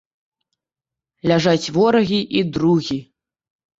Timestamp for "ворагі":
1.75-2.21